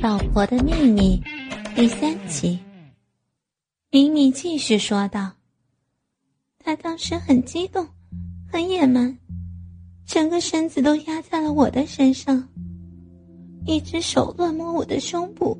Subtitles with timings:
[0.00, 1.20] 老婆的秘密
[1.74, 2.56] 第三集，
[3.90, 5.32] 米米继续说道
[6.62, 7.84] ：“他当时很激动，
[8.48, 9.18] 很野蛮，
[10.06, 12.48] 整个身子都压在了我的身上，
[13.66, 15.58] 一只手乱摸我的胸部，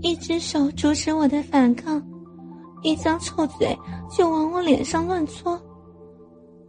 [0.00, 2.00] 一只手阻止我的反抗，
[2.82, 3.76] 一张臭嘴
[4.08, 5.60] 就往我脸上乱搓。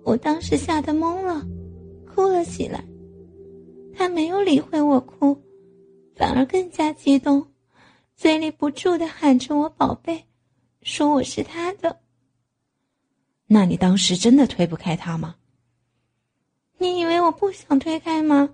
[0.03, 1.45] 我当时吓得懵了，
[2.07, 2.83] 哭了起来。
[3.93, 5.39] 他没有理会我哭。”
[6.19, 7.47] 反而更加激动，
[8.17, 10.25] 嘴里不住的喊着我宝贝，
[10.81, 12.01] 说我是他的。
[13.47, 15.37] 那你当时真的推不开他吗？
[16.77, 18.53] 你以为我不想推开吗？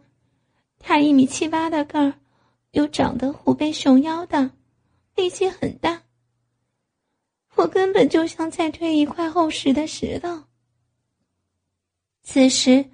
[0.78, 2.14] 他一米七八的个儿，
[2.70, 4.52] 又长得虎背熊腰的，
[5.16, 6.04] 力气很大。
[7.56, 10.44] 我根本就像在推一块厚实的石头。
[12.22, 12.86] 此时。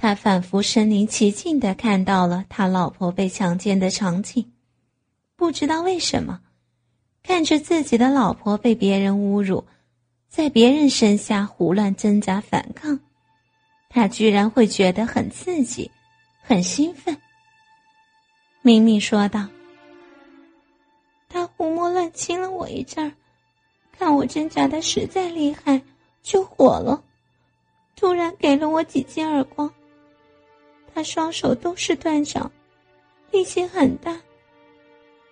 [0.00, 4.52] 他仿佛身临其境的看到了他老婆被强奸的场景，
[5.34, 6.40] 不知道为什么，
[7.24, 9.66] 看着自己的老婆被别人侮辱，
[10.28, 13.00] 在别人身下胡乱挣扎反抗，
[13.88, 15.90] 他居然会觉得很刺激，
[16.42, 17.16] 很兴奋。
[18.62, 19.48] 明明说道
[21.28, 23.12] ：“他胡摸乱亲了我一阵儿，
[23.90, 25.82] 看我挣扎的实在厉害，
[26.22, 27.02] 就火了，
[27.96, 29.68] 突然给了我几记耳光。”
[30.94, 32.50] 他双手都是断掌，
[33.30, 34.20] 力气很大，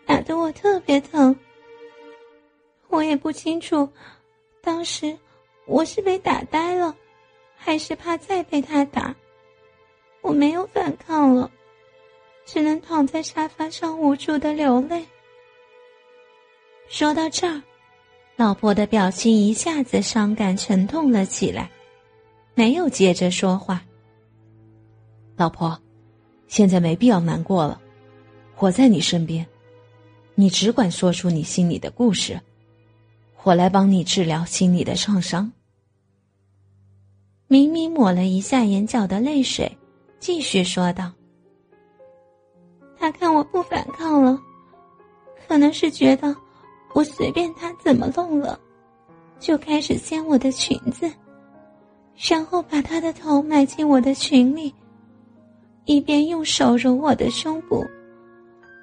[0.05, 1.35] 打得我特别疼。
[2.89, 3.89] 我也不清楚，
[4.61, 5.17] 当时
[5.67, 6.95] 我是被打呆了，
[7.57, 9.15] 还是怕再被他打。
[10.21, 11.51] 我没有反抗了，
[12.45, 15.05] 只能躺在沙发上无助的流泪。
[16.89, 17.63] 说到这儿，
[18.37, 21.71] 老婆的表情一下子伤感沉痛了起来，
[22.55, 23.83] 没有接着说话。
[25.37, 25.79] 老婆，
[26.49, 27.79] 现在没必要难过了，
[28.57, 29.47] 我在你身边，
[30.35, 32.41] 你只管说出你心里的故事，
[33.43, 35.53] 我来帮你治疗心里的创伤。
[37.49, 39.71] 明明抹了一下眼角的泪水，
[40.19, 41.13] 继续说道
[42.99, 44.41] ：“他看我不反抗了，
[45.47, 46.35] 可能是觉得
[46.95, 48.59] 我随便他怎么弄了，
[49.39, 51.13] 就开始掀我的裙子，
[52.17, 54.75] 然后把他的头埋进我的裙里。”
[55.87, 57.87] 一边用手揉我的胸部，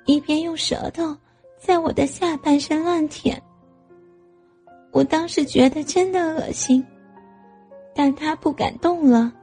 [0.06, 1.16] 一边用舌头
[1.58, 3.40] 在我的下半身乱舔。
[4.91, 6.81] 我当时觉得真的恶心，
[7.94, 9.34] 但他不敢动了，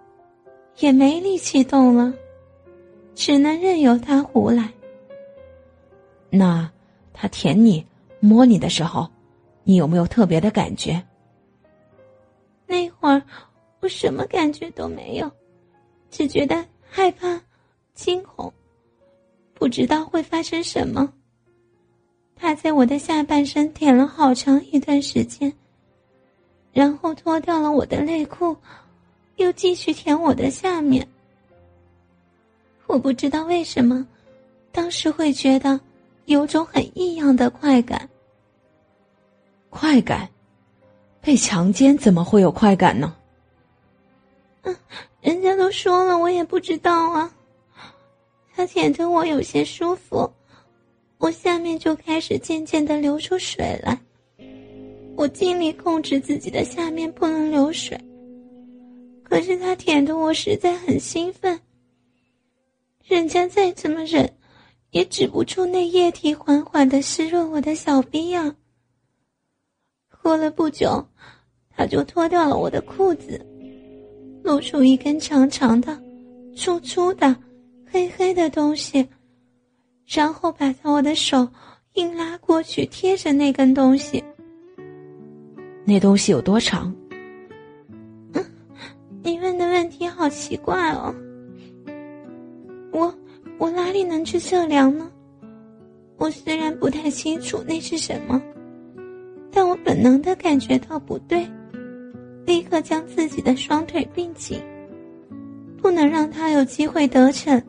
[0.78, 2.14] 也没力气动了，
[3.14, 4.72] 只能任由他胡来。
[6.30, 6.70] 那
[7.12, 7.86] 他舔你、
[8.20, 9.06] 摸你的时候，
[9.64, 11.04] 你有没有特别的感觉？
[12.66, 13.20] 那会儿
[13.80, 15.30] 我什么感觉都没有，
[16.08, 17.38] 只觉得害怕。
[18.00, 18.50] 惊恐，
[19.52, 21.12] 不知道会发生什么。
[22.34, 25.52] 他在我的下半身舔了好长一段时间，
[26.72, 28.56] 然后脱掉了我的内裤，
[29.36, 31.06] 又继续舔我的下面。
[32.86, 34.06] 我不知道为什么，
[34.72, 35.78] 当时会觉得
[36.24, 38.08] 有种很异样的快感。
[39.68, 40.26] 快感？
[41.20, 43.14] 被强奸怎么会有快感呢？
[44.62, 44.74] 嗯，
[45.20, 47.30] 人家都说了，我也不知道啊。
[48.60, 50.30] 他舔得我有些舒服，
[51.16, 53.98] 我下面就开始渐渐的流出水来。
[55.16, 57.98] 我尽力控制自己的下面不能流水，
[59.22, 61.58] 可是他舔得我实在很兴奋。
[63.02, 64.30] 人家再怎么忍，
[64.90, 68.54] 也止不住那液体缓缓的湿润我的小逼呀。
[70.22, 71.02] 过了不久，
[71.70, 73.40] 他就脱掉了我的裤子，
[74.44, 75.98] 露出一根长长的、
[76.54, 77.34] 粗粗的。
[77.90, 79.06] 黑黑的东西，
[80.06, 81.48] 然后把我的手
[81.94, 84.22] 硬拉过去，贴着那根东西。
[85.84, 86.94] 那东西有多长？
[88.34, 88.44] 嗯，
[89.22, 91.14] 你问的问题好奇怪哦。
[92.92, 93.12] 我
[93.58, 95.10] 我哪里能去测量呢？
[96.16, 98.40] 我虽然不太清楚那是什么，
[99.50, 101.44] 但我本能的感觉到不对，
[102.46, 104.62] 立刻将自己的双腿并紧，
[105.78, 107.60] 不能让他有机会得逞。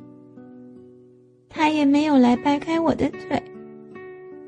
[1.54, 3.42] 他也没有来掰开我的腿，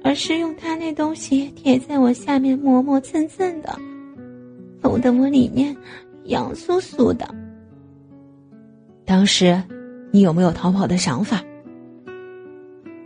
[0.04, 3.78] 而是用他那东西贴在我下面磨磨蹭蹭的，
[4.82, 5.76] 弄得我里面
[6.26, 7.28] 痒酥酥的。
[9.06, 9.62] 当时，
[10.12, 11.44] 你有没有逃跑的想法？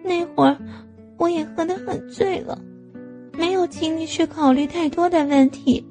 [0.03, 0.55] 那会儿，
[1.17, 2.57] 我也喝得很醉了，
[3.37, 5.83] 没有精力去考虑太多的问题。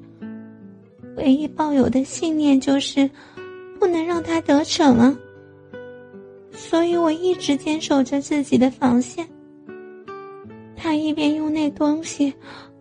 [1.17, 3.09] 唯一抱有的信念就是，
[3.79, 5.15] 不能让他得逞啊。
[6.59, 9.25] 所以我一直坚守着自己的防线，
[10.75, 12.33] 他一边用那东西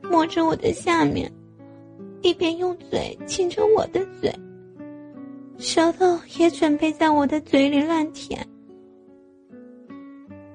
[0.02, 1.30] 摸着我的下面，
[2.22, 4.34] 一边用嘴亲着我的嘴，
[5.58, 8.44] 舌头也准备在我的嘴里乱舔。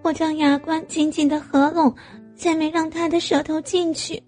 [0.01, 1.93] 我将牙关紧紧的合拢，
[2.35, 4.21] 再没让他的舌头进去。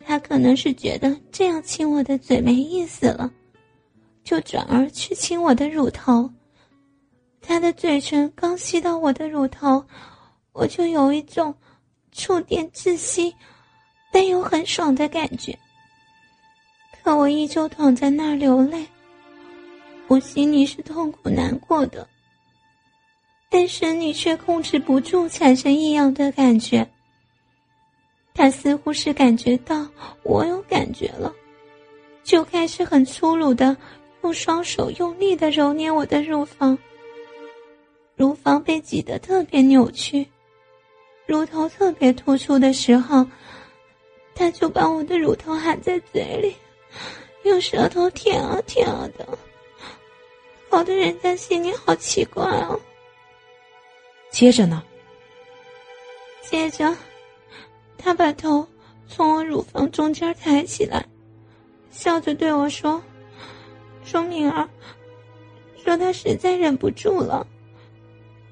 [0.00, 3.32] 他可能是觉得这样亲我的嘴没意思了，
[4.24, 6.28] 就转而去亲我的乳头。
[7.46, 9.84] 他的嘴唇刚吸到我的乳头，
[10.52, 11.54] 我就有一种
[12.12, 13.34] 触电窒息，
[14.10, 15.56] 但又很爽的感觉。
[17.02, 18.86] 可我依旧躺在那儿流泪，
[20.06, 22.08] 我心里是痛苦难过的，
[23.50, 26.88] 但身体却控制不住产生异样的感觉。
[28.32, 29.86] 他似乎是感觉到
[30.22, 31.32] 我有感觉了，
[32.24, 33.76] 就开始很粗鲁的
[34.22, 36.76] 用双手用力的揉捏我的乳房。
[38.16, 40.26] 乳房被挤得特别扭曲，
[41.26, 43.26] 乳头特别突出的时候，
[44.34, 46.54] 他就把我的乳头含在嘴里，
[47.42, 49.26] 用舌头舔啊舔啊的，
[50.70, 52.80] 搞得人家心里好奇怪哦。
[54.30, 54.82] 接着呢？
[56.42, 56.96] 接着，
[57.98, 58.66] 他把头
[59.08, 61.04] 从我乳房中间抬起来，
[61.90, 63.02] 笑着对我说
[64.04, 64.68] ：“说明儿，
[65.82, 67.46] 说他实在忍不住了。”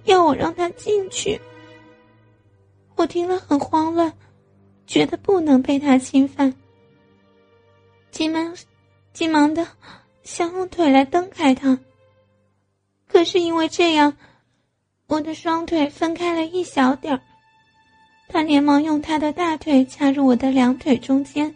[0.05, 1.41] 要我让他进去，
[2.97, 4.13] 我听了很慌乱，
[4.87, 6.55] 觉得不能被他侵犯，
[8.11, 8.55] 急忙
[9.13, 9.67] 急忙的
[10.23, 11.79] 想用腿来蹬开他。
[13.07, 14.17] 可是因为这样，
[15.07, 17.21] 我的双腿分开了一小点儿，
[18.29, 21.55] 他连忙用他的大腿插入我的两腿中间，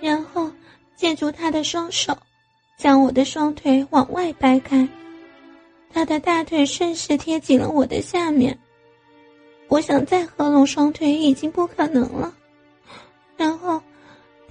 [0.00, 0.50] 然后
[0.96, 2.16] 借助他的双手，
[2.78, 4.88] 将我的双腿往外掰开。
[5.92, 8.58] 他的大腿顺势贴紧了我的下面，
[9.68, 12.34] 我想再合拢双腿已经不可能了。
[13.36, 13.82] 然后，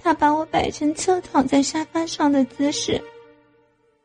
[0.02, 3.00] 他把我摆成侧躺在沙发上的姿势。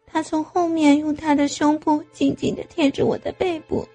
[0.06, 3.86] 他从后面用他的胸部紧紧的贴着我的背部。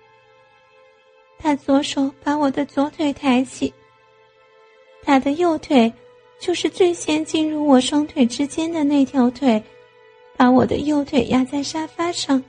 [1.39, 3.73] 他左手把我的左腿抬起，
[5.03, 5.91] 他的右腿
[6.39, 9.63] 就是最先进入我双腿之间的那条腿，
[10.37, 12.43] 把我的右腿压在沙发上。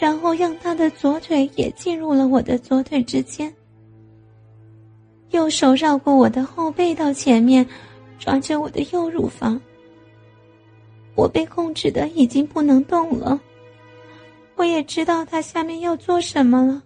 [0.00, 3.54] 然后让他的左腿也进入了我的左腿之间，
[5.30, 7.66] 右手绕过我的后背到前面，
[8.18, 9.60] 抓着我的右乳房。
[11.14, 13.38] 我被控制的已经不能动了，
[14.56, 16.82] 我也知道他下面要做什么了，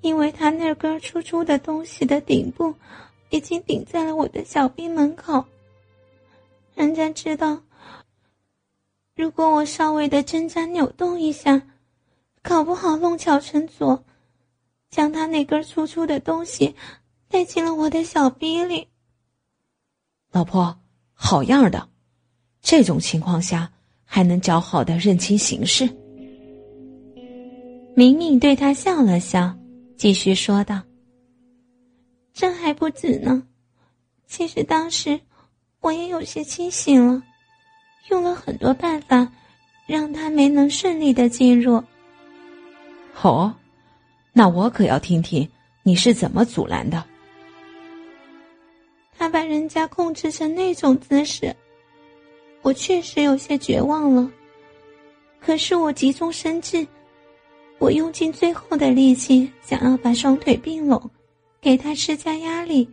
[0.00, 2.72] 因为他那根粗粗的东西的顶部
[3.30, 5.44] 已经顶在了我的小臂门口。
[6.76, 7.63] 人家知道。
[9.16, 11.62] 如果我稍微的挣扎扭动一下，
[12.42, 14.04] 搞不好弄巧成拙，
[14.90, 16.74] 将他那根粗粗的东西
[17.28, 18.88] 带进了我的小逼里。
[20.32, 20.76] 老婆，
[21.12, 21.88] 好样的！
[22.60, 23.70] 这种情况下
[24.04, 25.88] 还能较好的认清形势。
[27.94, 29.56] 明明对他笑了笑，
[29.96, 30.82] 继续说道
[32.34, 33.46] ：“这还不止呢，
[34.26, 35.20] 其实当时
[35.80, 37.22] 我也有些清醒了。”
[38.08, 39.26] 用了很多办法，
[39.86, 41.82] 让他没能顺利的进入。
[43.22, 43.54] 哦，
[44.32, 45.48] 那我可要听听
[45.82, 47.02] 你是怎么阻拦的。
[49.16, 51.54] 他把人家控制成那种姿势，
[52.62, 54.30] 我确实有些绝望了。
[55.40, 56.86] 可是我急中生智，
[57.78, 61.10] 我用尽最后的力气，想要把双腿并拢，
[61.60, 62.88] 给他施加压力。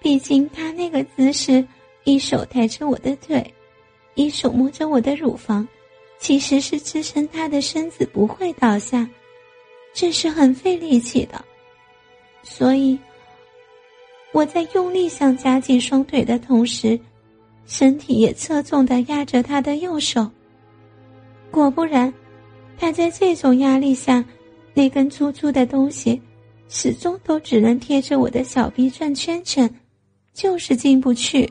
[0.00, 1.64] 毕竟他那个姿势，
[2.04, 3.54] 一手抬着我的腿。
[4.14, 5.66] 一手摸着我的乳房，
[6.18, 9.08] 其实是支撑他的身子不会倒下，
[9.92, 11.42] 这是很费力气的。
[12.42, 12.98] 所以
[14.32, 16.98] 我在用力想夹紧双腿的同时，
[17.66, 20.30] 身体也侧重的压着他的右手。
[21.50, 22.12] 果不然，
[22.78, 24.24] 他在这种压力下，
[24.74, 26.20] 那根粗粗的东西
[26.68, 29.68] 始终都只能贴着我的小臂转圈圈，
[30.32, 31.50] 就是进不去。